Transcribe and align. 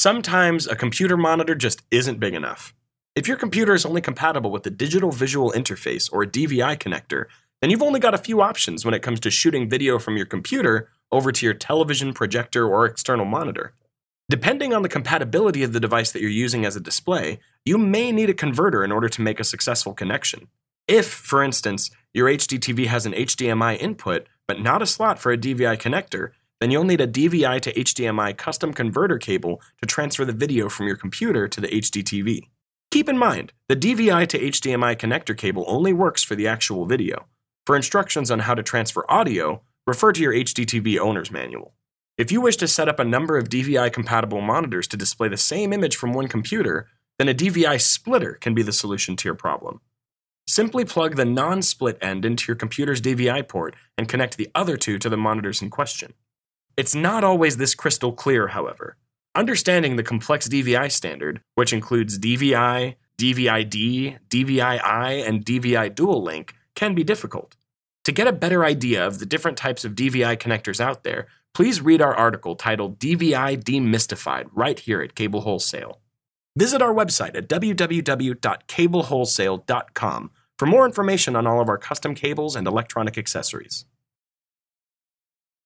Sometimes 0.00 0.68
a 0.68 0.76
computer 0.76 1.16
monitor 1.16 1.56
just 1.56 1.82
isn't 1.90 2.20
big 2.20 2.32
enough. 2.32 2.72
If 3.16 3.26
your 3.26 3.36
computer 3.36 3.74
is 3.74 3.84
only 3.84 4.00
compatible 4.00 4.52
with 4.52 4.64
a 4.64 4.70
digital 4.70 5.10
visual 5.10 5.50
interface 5.50 6.08
or 6.12 6.22
a 6.22 6.26
DVI 6.28 6.78
connector, 6.78 7.24
then 7.60 7.70
you've 7.70 7.82
only 7.82 7.98
got 7.98 8.14
a 8.14 8.18
few 8.18 8.40
options 8.40 8.84
when 8.84 8.94
it 8.94 9.02
comes 9.02 9.18
to 9.18 9.28
shooting 9.32 9.68
video 9.68 9.98
from 9.98 10.16
your 10.16 10.24
computer 10.24 10.88
over 11.10 11.32
to 11.32 11.44
your 11.44 11.52
television, 11.52 12.12
projector, 12.12 12.64
or 12.64 12.86
external 12.86 13.24
monitor. 13.24 13.74
Depending 14.28 14.72
on 14.72 14.82
the 14.82 14.88
compatibility 14.88 15.64
of 15.64 15.72
the 15.72 15.80
device 15.80 16.12
that 16.12 16.22
you're 16.22 16.30
using 16.30 16.64
as 16.64 16.76
a 16.76 16.80
display, 16.80 17.40
you 17.64 17.76
may 17.76 18.12
need 18.12 18.30
a 18.30 18.34
converter 18.34 18.84
in 18.84 18.92
order 18.92 19.08
to 19.08 19.20
make 19.20 19.40
a 19.40 19.44
successful 19.52 19.94
connection. 19.94 20.46
If, 20.86 21.08
for 21.08 21.42
instance, 21.42 21.90
your 22.14 22.28
HDTV 22.28 22.86
has 22.86 23.04
an 23.04 23.14
HDMI 23.14 23.76
input 23.80 24.28
but 24.46 24.60
not 24.60 24.80
a 24.80 24.86
slot 24.86 25.18
for 25.18 25.32
a 25.32 25.36
DVI 25.36 25.76
connector, 25.76 26.30
then 26.60 26.70
you'll 26.70 26.84
need 26.84 27.00
a 27.00 27.06
DVI 27.06 27.60
to 27.60 27.72
HDMI 27.72 28.36
custom 28.36 28.72
converter 28.72 29.18
cable 29.18 29.60
to 29.80 29.86
transfer 29.86 30.24
the 30.24 30.32
video 30.32 30.68
from 30.68 30.86
your 30.86 30.96
computer 30.96 31.48
to 31.48 31.60
the 31.60 31.68
HDTV. 31.68 32.48
Keep 32.90 33.08
in 33.08 33.18
mind, 33.18 33.52
the 33.68 33.76
DVI 33.76 34.26
to 34.28 34.38
HDMI 34.38 34.96
connector 34.96 35.36
cable 35.36 35.64
only 35.68 35.92
works 35.92 36.22
for 36.22 36.34
the 36.34 36.48
actual 36.48 36.86
video. 36.86 37.26
For 37.66 37.76
instructions 37.76 38.30
on 38.30 38.40
how 38.40 38.54
to 38.54 38.62
transfer 38.62 39.04
audio, 39.10 39.62
refer 39.86 40.12
to 40.12 40.22
your 40.22 40.32
HDTV 40.32 40.98
owner's 40.98 41.30
manual. 41.30 41.74
If 42.16 42.32
you 42.32 42.40
wish 42.40 42.56
to 42.56 42.66
set 42.66 42.88
up 42.88 42.98
a 42.98 43.04
number 43.04 43.36
of 43.36 43.48
DVI 43.48 43.92
compatible 43.92 44.40
monitors 44.40 44.88
to 44.88 44.96
display 44.96 45.28
the 45.28 45.36
same 45.36 45.72
image 45.72 45.96
from 45.96 46.12
one 46.12 46.28
computer, 46.28 46.88
then 47.18 47.28
a 47.28 47.34
DVI 47.34 47.80
splitter 47.80 48.34
can 48.40 48.54
be 48.54 48.62
the 48.62 48.72
solution 48.72 49.16
to 49.16 49.28
your 49.28 49.34
problem. 49.34 49.80
Simply 50.46 50.84
plug 50.84 51.16
the 51.16 51.24
non 51.26 51.60
split 51.60 51.98
end 52.00 52.24
into 52.24 52.46
your 52.48 52.56
computer's 52.56 53.02
DVI 53.02 53.46
port 53.46 53.76
and 53.98 54.08
connect 54.08 54.36
the 54.36 54.50
other 54.54 54.76
two 54.76 54.98
to 54.98 55.08
the 55.08 55.16
monitors 55.16 55.60
in 55.60 55.68
question. 55.68 56.14
It's 56.78 56.94
not 56.94 57.24
always 57.24 57.56
this 57.56 57.74
crystal 57.74 58.12
clear, 58.12 58.46
however. 58.46 58.96
Understanding 59.34 59.96
the 59.96 60.04
complex 60.04 60.46
DVI 60.46 60.92
standard, 60.92 61.40
which 61.56 61.72
includes 61.72 62.20
DVI, 62.20 62.94
DVI-D, 63.20 64.18
DVI-I, 64.28 65.10
and 65.10 65.44
DVI 65.44 65.92
dual 65.92 66.22
link, 66.22 66.54
can 66.76 66.94
be 66.94 67.02
difficult. 67.02 67.56
To 68.04 68.12
get 68.12 68.28
a 68.28 68.32
better 68.32 68.64
idea 68.64 69.04
of 69.04 69.18
the 69.18 69.26
different 69.26 69.58
types 69.58 69.84
of 69.84 69.96
DVI 69.96 70.38
connectors 70.38 70.78
out 70.78 71.02
there, 71.02 71.26
please 71.52 71.80
read 71.80 72.00
our 72.00 72.14
article 72.14 72.54
titled 72.54 73.00
DVI 73.00 73.60
Demystified 73.60 74.46
right 74.52 74.78
here 74.78 75.02
at 75.02 75.16
Cable 75.16 75.40
Wholesale. 75.40 76.00
Visit 76.56 76.80
our 76.80 76.94
website 76.94 77.36
at 77.36 77.48
www.cablewholesale.com 77.48 80.30
for 80.56 80.66
more 80.66 80.86
information 80.86 81.34
on 81.34 81.44
all 81.44 81.60
of 81.60 81.68
our 81.68 81.78
custom 81.78 82.14
cables 82.14 82.54
and 82.54 82.68
electronic 82.68 83.18
accessories. 83.18 83.84